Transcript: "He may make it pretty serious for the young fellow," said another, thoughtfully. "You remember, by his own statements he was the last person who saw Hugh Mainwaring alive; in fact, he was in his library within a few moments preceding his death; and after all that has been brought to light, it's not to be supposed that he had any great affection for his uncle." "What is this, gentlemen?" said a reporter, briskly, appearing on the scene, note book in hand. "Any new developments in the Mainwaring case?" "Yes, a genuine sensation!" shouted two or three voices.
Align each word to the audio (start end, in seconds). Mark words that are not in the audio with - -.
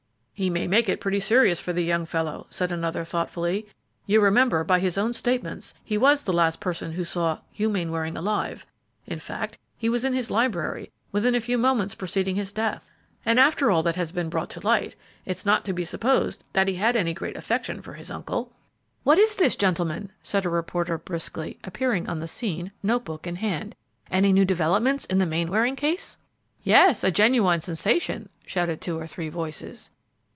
"He 0.33 0.49
may 0.49 0.65
make 0.67 0.89
it 0.89 0.99
pretty 0.99 1.19
serious 1.19 1.59
for 1.61 1.71
the 1.71 1.83
young 1.83 2.03
fellow," 2.03 2.47
said 2.49 2.71
another, 2.71 3.05
thoughtfully. 3.05 3.67
"You 4.07 4.19
remember, 4.21 4.63
by 4.63 4.79
his 4.79 4.97
own 4.97 5.13
statements 5.13 5.75
he 5.83 5.99
was 5.99 6.23
the 6.23 6.33
last 6.33 6.59
person 6.59 6.93
who 6.93 7.03
saw 7.03 7.41
Hugh 7.51 7.69
Mainwaring 7.69 8.17
alive; 8.17 8.65
in 9.05 9.19
fact, 9.19 9.59
he 9.77 9.87
was 9.87 10.03
in 10.03 10.13
his 10.13 10.31
library 10.31 10.89
within 11.11 11.35
a 11.35 11.39
few 11.39 11.59
moments 11.59 11.93
preceding 11.93 12.33
his 12.35 12.51
death; 12.51 12.89
and 13.23 13.39
after 13.39 13.69
all 13.69 13.83
that 13.83 13.93
has 13.97 14.11
been 14.11 14.29
brought 14.29 14.49
to 14.49 14.59
light, 14.61 14.95
it's 15.27 15.45
not 15.45 15.63
to 15.65 15.73
be 15.73 15.83
supposed 15.83 16.43
that 16.53 16.67
he 16.67 16.73
had 16.73 16.95
any 16.95 17.13
great 17.13 17.37
affection 17.37 17.79
for 17.79 17.93
his 17.93 18.09
uncle." 18.09 18.51
"What 19.03 19.19
is 19.19 19.35
this, 19.35 19.55
gentlemen?" 19.55 20.11
said 20.23 20.43
a 20.43 20.49
reporter, 20.49 20.97
briskly, 20.97 21.59
appearing 21.63 22.09
on 22.09 22.17
the 22.19 22.27
scene, 22.27 22.71
note 22.81 23.05
book 23.05 23.27
in 23.27 23.35
hand. 23.35 23.75
"Any 24.09 24.33
new 24.33 24.45
developments 24.45 25.05
in 25.05 25.19
the 25.19 25.27
Mainwaring 25.27 25.75
case?" 25.75 26.17
"Yes, 26.63 27.03
a 27.03 27.11
genuine 27.11 27.61
sensation!" 27.61 28.27
shouted 28.43 28.81
two 28.81 28.97
or 28.99 29.05
three 29.05 29.29
voices. 29.29 29.91